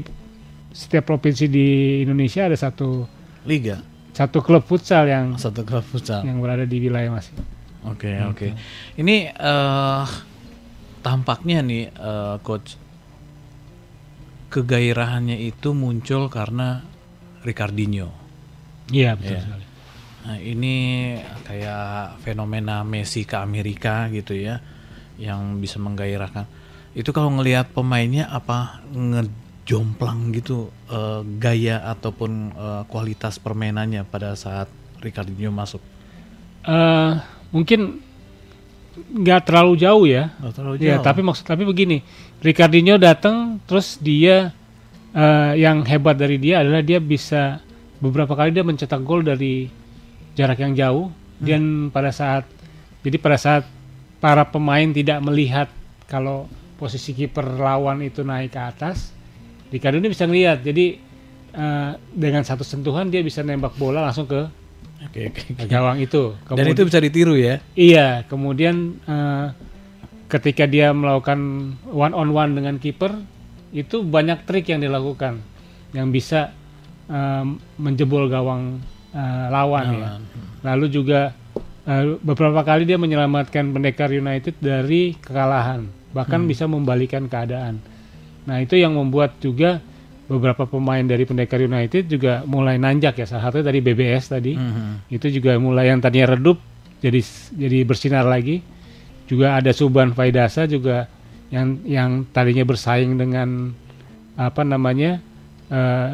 [0.71, 1.67] setiap provinsi di
[2.01, 3.05] Indonesia ada satu
[3.45, 6.21] liga satu klub futsal yang satu klub futsal.
[6.23, 7.37] yang berada di wilayah masing.
[7.83, 8.29] Oke Gitu.
[8.29, 8.49] oke.
[8.97, 10.07] Ini eh
[11.01, 12.77] tampaknya nih eh, coach
[14.49, 16.85] kegairahannya itu muncul karena
[17.43, 18.13] Ricardinho.
[18.93, 19.43] Iya betul Iya.
[19.43, 19.65] sekali.
[20.23, 20.77] Nah, ini
[21.43, 24.63] kayak fenomena Messi ke Amerika gitu ya
[25.19, 26.45] yang bisa menggairahkan.
[26.93, 34.69] Itu kalau ngelihat pemainnya apa ngejomplang gitu eh, gaya ataupun eh, kualitas permainannya pada saat
[35.01, 35.81] Ricardinho masuk.
[36.63, 37.11] Eh,
[37.51, 37.99] mungkin
[38.93, 40.31] nggak terlalu jauh ya.
[40.37, 41.05] Nggak terlalu Iya, jauh.
[41.05, 42.05] tapi maksud tapi begini,
[42.45, 44.53] Ricardinho datang terus dia
[45.13, 47.61] eh, yang hebat dari dia adalah dia bisa
[48.03, 49.71] beberapa kali dia mencetak gol dari
[50.35, 51.07] jarak yang jauh
[51.39, 52.47] dan pada saat
[53.03, 53.65] jadi pada saat
[54.23, 55.67] para pemain tidak melihat
[56.07, 56.47] kalau
[56.79, 59.11] posisi kiper lawan itu naik ke atas,
[59.75, 60.63] Ricardinho bisa ngelihat.
[60.63, 60.95] Jadi
[61.51, 64.63] eh, dengan satu sentuhan dia bisa nembak bola langsung ke
[65.03, 65.67] Oke, oke, oke.
[65.67, 66.39] gawang itu.
[66.55, 67.59] Dan itu bisa ditiru ya.
[67.75, 69.47] Iya, kemudian eh,
[70.31, 71.39] ketika dia melakukan
[71.91, 73.11] one on one dengan kiper,
[73.75, 75.43] itu banyak trik yang dilakukan
[75.91, 76.55] yang bisa
[77.11, 77.45] eh,
[77.83, 78.79] menjebol gawang
[79.11, 80.11] eh, lawan ya.
[80.63, 81.35] Lalu juga
[81.85, 87.83] eh, beberapa kali dia menyelamatkan Pendekar United dari kekalahan, bahkan bisa membalikan keadaan.
[88.43, 89.79] Nah, itu yang membuat juga
[90.27, 93.27] beberapa pemain dari Pendekar United juga mulai nanjak ya.
[93.27, 95.11] Salah satunya dari BBS tadi Mhm.
[95.11, 96.57] itu juga mulai yang tadinya redup
[96.99, 97.19] jadi
[97.53, 98.63] jadi bersinar lagi
[99.27, 101.11] juga ada Suban Faidasa juga
[101.51, 103.75] yang yang tadinya bersaing dengan
[104.39, 105.19] apa namanya
[105.69, 106.09] eh,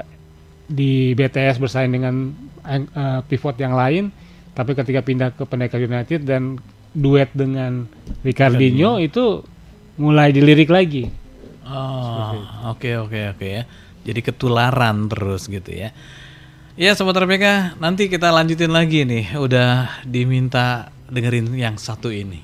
[0.66, 2.32] di BTS bersaing dengan
[2.66, 4.10] eh, pivot yang lain
[4.58, 6.58] tapi ketika pindah ke Pendekar United dan
[6.90, 7.86] duet dengan
[8.26, 9.46] Ricardinho itu
[9.94, 11.28] mulai dilirik lagi
[11.68, 12.32] Oh,
[12.72, 13.62] oke oke oke ya.
[14.08, 15.92] Jadi ketularan terus gitu ya.
[16.78, 19.36] Ya sobat RPK, nanti kita lanjutin lagi nih.
[19.36, 22.40] Udah diminta dengerin yang satu ini.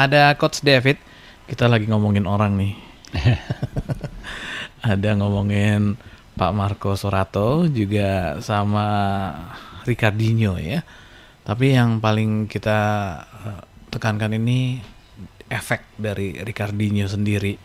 [0.00, 0.96] Ada Coach David.
[1.44, 2.72] Kita lagi ngomongin orang nih.
[4.96, 6.00] Ada ngomongin
[6.40, 8.88] Pak Marco Sorato juga sama
[9.84, 10.80] Ricardinho ya.
[11.44, 12.80] Tapi yang paling kita
[13.44, 13.60] eh,
[13.92, 14.80] tekankan ini
[15.52, 17.60] efek dari Ricardinho sendiri.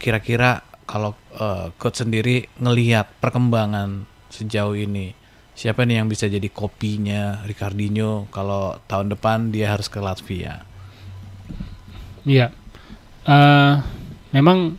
[0.00, 5.12] Kira-kira kalau eh, coach sendiri ngelihat perkembangan sejauh ini,
[5.52, 10.69] siapa nih yang bisa jadi kopinya Ricardinho kalau tahun depan dia harus ke Latvia?
[12.24, 12.46] Iya.
[13.22, 13.72] Eh,
[14.30, 14.74] memang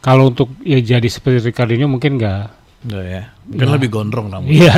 [0.00, 2.44] kalau untuk ya jadi seperti Ricardinho mungkin nggak
[2.80, 3.22] Enggak ya.
[3.44, 3.74] Mungkin Ya.
[3.76, 4.48] lebih gondrong namun.
[4.48, 4.74] Iya.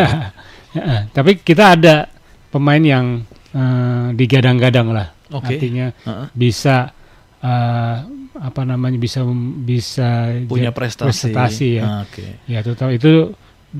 [1.14, 2.10] Tapi kita ada
[2.50, 3.22] pemain yang
[3.54, 5.14] eh, digadang-gadang lah.
[5.30, 5.54] Oke.
[5.54, 6.26] Artinya Heeh.
[6.34, 6.90] bisa
[7.38, 7.96] eh,
[8.32, 9.22] apa namanya bisa
[9.62, 11.78] bisa Punya ja- prestasi.
[11.78, 11.84] ya.
[11.84, 12.42] Ah, Oke.
[12.48, 13.30] Ya terutama itu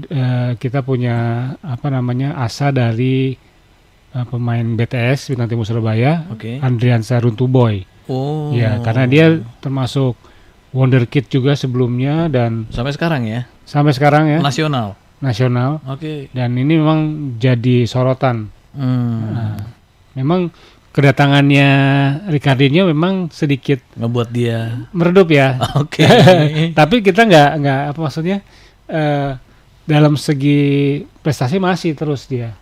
[0.06, 1.16] eh, kita punya
[1.58, 3.34] apa namanya asa dari
[4.12, 6.58] eh, pemain BTS Bintang Timur Surabaya, Oke.
[6.58, 7.84] Andriansa Runtuboy.
[8.06, 8.50] Oh.
[8.52, 9.26] Ya, karena dia
[9.58, 10.18] termasuk
[10.72, 13.44] wonderkid juga sebelumnya dan sampai sekarang ya.
[13.62, 14.96] sampai sekarang ya Nasional.
[15.20, 16.32] nasional Oke.
[16.32, 17.00] dan ini memang
[17.38, 18.48] jadi sorotan.
[18.74, 19.20] Hmm.
[19.32, 19.54] Nah,
[20.16, 20.50] memang
[20.92, 21.68] kedatangannya
[22.28, 24.88] Ricardinho memang sedikit Ngebuat dia.
[24.92, 25.56] meredup ya.
[25.76, 26.04] Oke.
[26.78, 28.38] Tapi kita nggak nggak apa maksudnya
[28.88, 29.30] eh,
[29.84, 32.54] dalam segi prestasi masih terus dia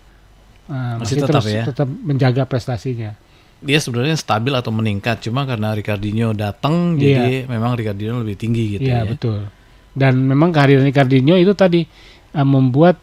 [0.70, 1.64] Eh, Masih tetap terus ya?
[1.66, 3.18] tetap menjaga prestasinya.
[3.60, 7.04] dia sebenarnya stabil atau meningkat cuma karena Ricardinho datang Iya.
[7.20, 9.10] jadi memang Ricardinho lebih tinggi gitu Iya ya.
[9.10, 9.50] betul.
[9.92, 11.84] Dan memang kehadiran Ricardinho itu tadi
[12.30, 12.96] eh, membuat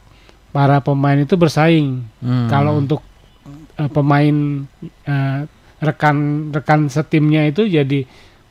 [0.49, 2.01] para pemain itu bersaing.
[2.17, 2.47] Hmm.
[2.47, 3.03] Kalau untuk
[3.75, 4.35] eh, pemain
[5.03, 5.39] eh,
[5.77, 6.17] rekan
[6.49, 8.01] rekan setimnya itu jadi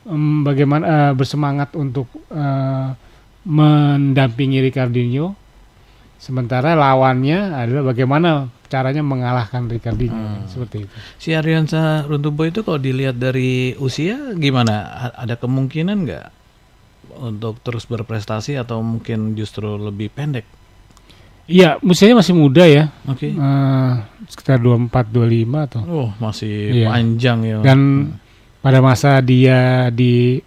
[0.05, 2.87] em, bagaimana eh, bersemangat untuk eh,
[3.43, 5.35] mendampingi Ricardinho.
[6.17, 8.29] Sementara lawannya adalah bagaimana
[8.67, 10.45] caranya mengalahkan Ricardinho Hmm.
[10.45, 10.93] seperti itu.
[11.17, 14.75] Si Ariansa Runtuboy itu kalau dilihat dari usia gimana?
[14.89, 16.25] A- Ada kemungkinan nggak
[17.19, 20.45] untuk terus berprestasi atau mungkin justru lebih pendek?
[21.45, 22.91] Iya, usianya masih muda ya.
[23.05, 23.31] Oke.
[23.31, 23.91] Eh,
[24.27, 26.87] sekitar 24 25 atau Oh masih Iya.
[26.87, 27.57] panjang ya.
[27.61, 27.79] dan
[28.59, 30.43] pada masa dia di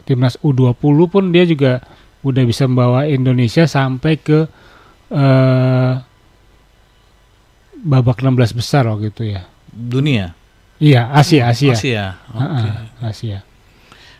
[0.00, 1.82] timnas U20 pun dia juga
[2.22, 4.46] udah bisa membawa Indonesia sampai ke
[5.10, 5.92] eh
[7.84, 9.44] babak 16 besar waktu itu ya.
[9.70, 10.32] dunia.
[10.80, 11.74] Iya, Asia, Asia.
[11.76, 12.04] Asia.
[12.32, 12.40] Oke.
[12.40, 13.38] Heeh, Asia.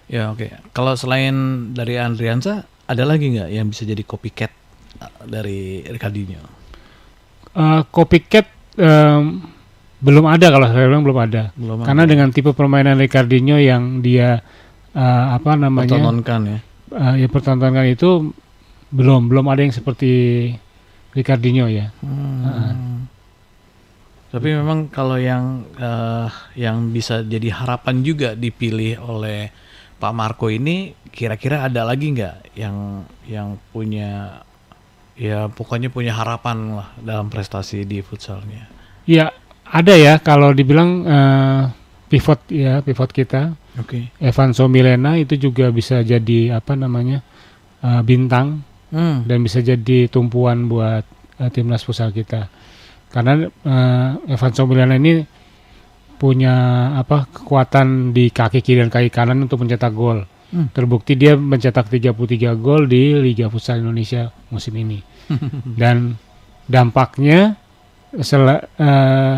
[0.06, 0.52] Ya oke.
[0.76, 1.34] Kalau selain
[1.72, 4.52] dari Andriansa, ada lagi nggak yang bisa jadi copycat
[5.00, 6.42] uh, dari Ricardinho?
[7.54, 8.46] Eh, copycat
[8.76, 9.40] em,
[10.04, 11.42] belum ada kalau saya bilang belum ada.
[11.56, 12.10] Belum Karena ada.
[12.10, 14.42] dengan tipe permainan Ricardinho yang dia
[14.92, 16.58] eh, apa namanya Pertontonkan ya.
[16.92, 18.34] eh, ya pertontonkan itu
[18.92, 20.10] belum belum ada yang seperti
[21.14, 21.94] Ricardinho ya.
[22.04, 23.06] Hmm.
[24.34, 29.54] Tapi memang kalau yang eh, yang bisa jadi harapan juga dipilih oleh
[30.02, 34.42] Pak Marco ini, kira-kira ada lagi nggak yang yang punya
[35.14, 38.66] ya pokoknya punya harapan lah dalam prestasi di futsalnya.
[39.06, 39.30] Ya
[39.62, 41.62] ada ya kalau dibilang eh,
[42.10, 44.10] pivot ya pivot kita Oke.
[44.18, 47.22] Evan Somilena itu juga bisa jadi apa namanya
[47.86, 49.26] eh, bintang Hmm.
[49.26, 51.02] dan bisa jadi tumpuan buat
[51.42, 52.46] eh, timnas futsal kita.
[53.14, 55.22] Karena eh, Evan Somilena ini
[56.14, 56.54] punya
[56.96, 60.26] apa kekuatan di kaki kiri dan kaki kanan untuk mencetak gol.
[60.50, 60.70] Hmm.
[60.70, 62.10] Terbukti dia mencetak 33
[62.56, 64.98] gol di Liga Futsal Indonesia musim ini.
[65.80, 66.18] dan
[66.66, 67.54] dampaknya
[68.18, 69.36] sel- eh,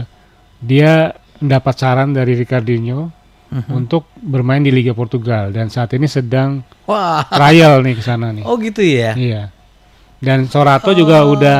[0.59, 0.93] dia
[1.37, 3.13] mendapat saran dari Ricardinho
[3.47, 3.71] Mhm.
[3.71, 7.23] untuk bermain di Liga Portugal dan saat ini sedang Wah.
[7.31, 8.43] trial nih ke sana nih.
[8.43, 9.15] Oh gitu ya.
[9.15, 9.55] Iya.
[10.19, 11.59] Dan Sorato juga udah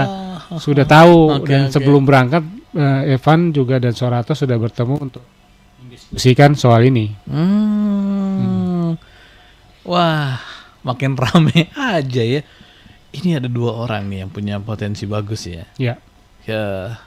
[0.65, 1.73] sudah tahu Oke, dan oke.
[1.75, 2.43] sebelum berangkat
[2.75, 5.25] eh, Evan juga dan Sorato sudah bertemu untuk
[5.83, 7.11] mendiskusikan soal ini.
[7.29, 8.99] Hmm.
[9.87, 10.39] Wah,
[10.83, 12.43] makin rame aja ya.
[13.17, 15.65] Ini ada dua orang nih yang punya potensi bagus ya.
[15.79, 15.97] Ya.
[16.45, 16.99] Ya.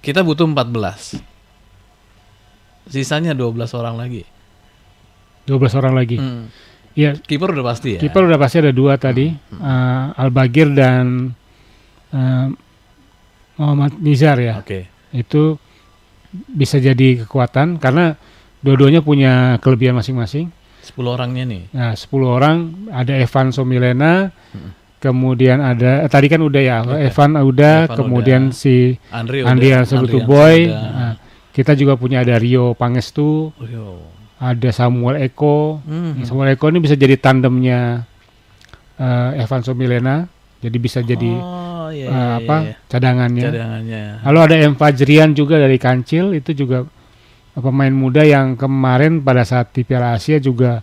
[0.00, 1.16] Kita butuh 14.
[2.88, 4.24] Sisanya 12 orang lagi.
[5.48, 6.16] 12 orang lagi.
[6.20, 6.48] Hmm.
[6.94, 8.00] Iya, Kiper udah pasti ya.
[8.06, 11.34] kiper udah pasti ada dua tadi, eh, Al-Bagir dan
[13.58, 14.62] Muhammad Nizar ya.
[14.62, 14.86] Oke.
[15.14, 15.58] Itu
[16.50, 18.18] bisa jadi kekuatan karena
[18.64, 20.50] dua-duanya punya kelebihan masing-masing.
[20.84, 21.62] 10 orangnya nih.
[21.72, 22.56] Nah, 10 orang
[22.92, 24.28] ada Evan Somilena,
[25.00, 26.96] kemudian ada eh, tadi kan udah ya, Oke.
[27.08, 28.56] Evan udah, Evan kemudian udah.
[28.56, 29.40] si Andri.
[29.40, 29.94] Sebutu Andriansa
[30.28, 30.68] Boy.
[30.68, 31.14] Nah,
[31.54, 34.02] kita juga punya ada Rio Pangestu, Oh, yo.
[34.42, 35.80] ada Samuel Eko.
[35.86, 36.20] Hmm.
[36.26, 38.04] Samuel Eko ini bisa jadi tandemnya
[39.00, 40.28] eh, Evan Somilena,
[40.60, 42.74] jadi bisa jadi oh, iya, eh, iya, apa iya.
[42.88, 43.44] cadangannya.
[43.48, 44.02] cadangannya.
[44.24, 46.86] Lalu ada M Fajrian juga dari Kancil, itu juga
[47.52, 50.80] eh, pemain muda yang kemarin pada saat di Piala Asia juga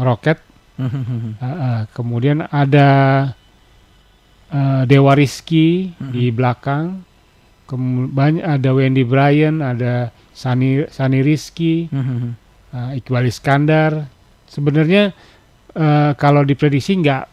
[0.00, 0.40] meroket.
[0.80, 0.88] Uh,
[1.44, 2.88] uh, kemudian ada
[4.50, 7.04] uh, Dewa Rizky di belakang.
[7.68, 14.08] Kemu- banyak ada Wendy Bryan, ada Sani Sani Rizky, uh, Iqbal Iskandar.
[14.48, 15.12] Sebenarnya
[15.76, 17.32] uh, kalau diprediksi nggak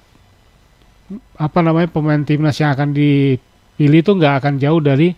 [1.36, 5.12] apa namanya pemain timnas yang akan dipilih itu nggak akan jauh dari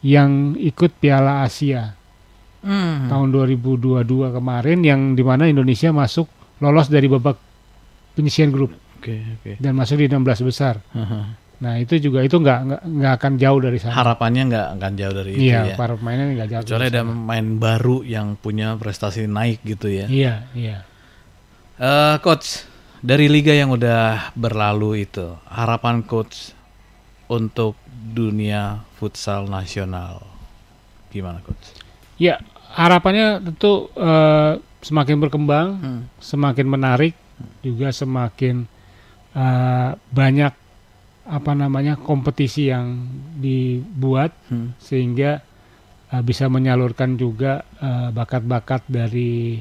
[0.00, 1.94] yang ikut Piala Asia
[2.58, 3.06] Hmm.
[3.06, 4.02] tahun 2022
[4.34, 6.26] kemarin yang di mana Indonesia masuk
[6.58, 7.38] lolos dari babak
[8.12, 9.62] penyisian grup Oke, oke.
[9.62, 10.82] dan masuk di 16 besar.
[11.58, 13.94] Nah itu juga itu nggak nggak akan jauh dari sana.
[13.94, 15.76] Harapannya nggak akan jauh dari itu Iya, ya.
[15.78, 16.62] para pemainnya nggak jauh.
[16.66, 20.06] Kecuali ada pemain baru yang punya prestasi naik gitu ya.
[20.10, 20.76] Iya, iya.
[21.78, 22.66] Eh, coach,
[23.00, 26.52] dari liga yang udah berlalu itu, harapan coach
[27.28, 30.24] untuk dunia futsal nasional
[31.12, 31.76] gimana coach?
[32.18, 32.40] Ya
[32.74, 36.02] harapannya tentu eh, semakin berkembang, Hmm.
[36.18, 37.14] semakin menarik,
[37.62, 38.66] juga semakin
[39.36, 40.52] eh, banyak
[41.28, 43.04] apa namanya kompetisi yang
[43.36, 44.72] dibuat Hmm.
[44.80, 45.44] sehingga
[46.08, 49.60] uh, bisa menyalurkan juga uh, bakat-bakat dari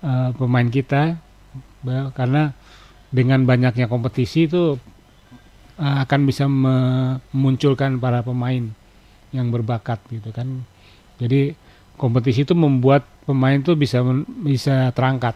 [0.00, 1.20] uh, pemain kita
[2.12, 2.52] karena
[3.08, 4.76] dengan banyaknya kompetisi itu
[5.78, 8.68] uh, akan bisa memunculkan para pemain
[9.32, 10.64] yang berbakat gitu kan.
[11.18, 11.54] Jadi
[11.98, 14.02] kompetisi itu membuat pemain tuh bisa
[14.42, 15.34] bisa terangkat.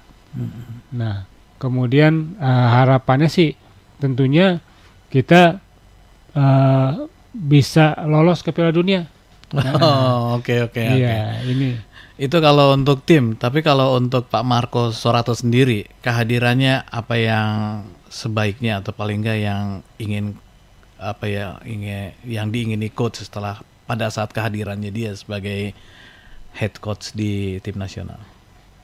[0.95, 1.27] Nah
[1.63, 3.55] kemudian uh, harapannya sih
[4.03, 4.59] tentunya
[5.13, 5.63] kita
[6.35, 9.07] uh, bisa lolos ke Piala Dunia.
[9.53, 10.81] Oh, oke oke oke.
[10.81, 11.77] Iya, ini
[12.21, 17.49] Itu kalau untuk tim, tapi kalau untuk Pak Marco Sorato sendiri, kehadirannya apa yang
[18.13, 19.65] sebaiknya atau paling enggak yang
[19.97, 20.37] ingin
[21.01, 23.59] apa ya ingin yang diingini coach setelah
[23.89, 25.73] pada saat kehadirannya dia sebagai
[26.55, 28.21] head coach di tim nasional.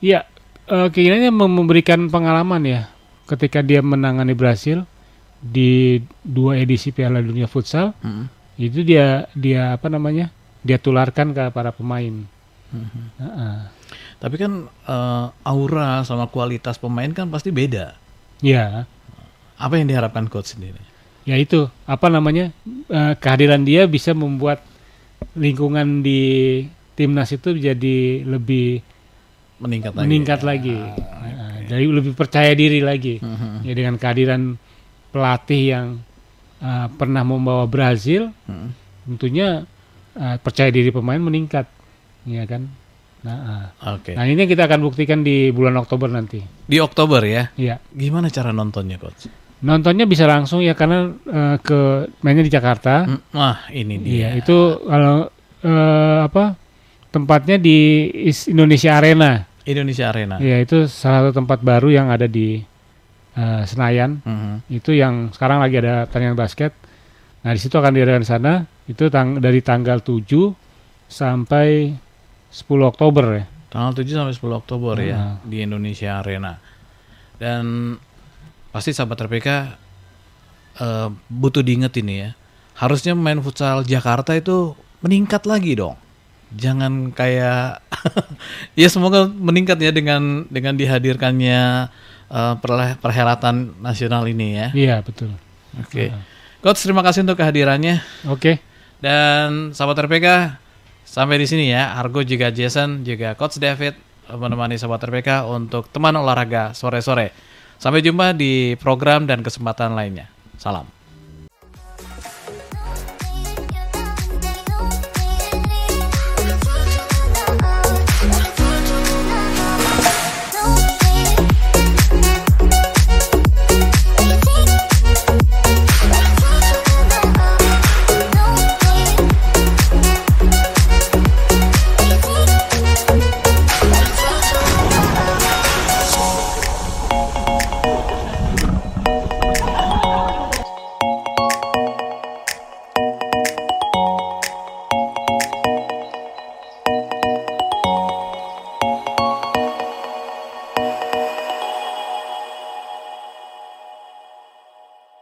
[0.01, 0.25] Iya,
[0.67, 2.81] eh, keinginannya mem- memberikan pengalaman ya
[3.29, 4.89] ketika dia menangani Brasil
[5.39, 8.25] di dua edisi Piala Dunia Futsal Mm.
[8.59, 10.33] itu dia dia apa namanya
[10.65, 12.25] dia tularkan ke para pemain.
[12.71, 13.55] Heeh.
[14.17, 17.95] Tapi kan eh, aura sama kualitas pemain kan pasti beda.
[18.39, 18.85] Ya,
[19.55, 20.79] Apa yang diharapkan coach sendiri?
[21.27, 22.49] ya itu apa namanya
[22.87, 24.65] eh, kehadiran dia bisa membuat
[25.35, 26.63] lingkungan di
[26.95, 28.81] timnas itu jadi lebih
[29.59, 30.01] meningkat lagi.
[30.01, 30.73] meningkat lagi.
[30.73, 33.21] Nah, Jadi lebih percaya diri lagi.
[33.21, 33.61] Mhm.
[33.61, 34.57] Ya dengan kehadiran
[35.09, 35.87] pelatih yang
[36.59, 38.69] uh, pernah membawa Brazil, Mhm.
[39.05, 39.69] tentunya
[40.15, 41.69] uh, percaya diri pemain meningkat,
[42.29, 42.69] ya kan?
[43.19, 43.37] Nah,
[43.83, 43.95] uh.
[43.99, 44.15] Oke.
[44.15, 46.39] nah ini kita akan buktikan di bulan Oktober nanti.
[46.39, 47.51] Di Oktober ya.
[47.59, 47.83] Iya.
[47.91, 49.27] Gimana cara nontonnya, coach?
[49.59, 53.03] Nontonnya bisa langsung ya karena uh, ke mainnya di Jakarta.
[53.03, 54.11] Hmm, Wah, ini dia.
[54.15, 54.57] Iya, itu
[54.87, 55.27] kalau
[55.67, 56.55] uh, apa?
[57.09, 58.07] Tempatnya di
[58.47, 59.43] Indonesia Arena.
[59.65, 60.37] Indonesia Arena.
[60.39, 62.61] Iya, itu salah satu tempat baru yang ada di
[63.35, 64.23] uh, Senayan.
[64.23, 64.71] Mhm.
[64.71, 66.71] Itu yang sekarang lagi ada pertandingan basket.
[67.43, 68.53] Nah, di situ akan diadakan di sana.
[68.87, 70.23] Itu tang dari tanggal 7
[71.09, 71.97] sampai
[72.49, 73.45] 10 Oktober ya.
[73.69, 75.33] Tanggal 7 sampai 10 Oktober ya Ah.
[75.41, 76.57] di Indonesia Arena.
[77.37, 77.95] Dan
[78.69, 79.47] pasti sahabat RPK
[80.77, 82.29] eh, butuh diinget ini ya.
[82.75, 85.99] Harusnya main futsal Jakarta itu meningkat lagi dong.
[86.49, 87.83] Jangan kayak
[88.79, 91.91] ya semoga meningkat ya dengan dengan dihadirkannya
[92.57, 94.67] perle- perhelatan nasional ini ya.
[94.71, 95.33] Iya, betul.
[95.77, 96.09] Oke.
[96.59, 98.01] Coach terima kasih untuk kehadirannya.
[98.25, 98.57] Oke.
[98.99, 100.27] Dan sahabat RPK,
[101.09, 101.97] sampai di sini ya.
[101.97, 103.97] Argo juga Jason, juga Coach David
[104.29, 107.33] menemani sahabat RPK untuk teman olahraga sore-sore.
[107.81, 110.29] Sampai jumpa di program dan kesempatan lainnya.
[110.61, 110.98] Salam.